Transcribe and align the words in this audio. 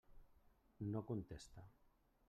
No 0.93 1.05
contesta. 1.05 1.61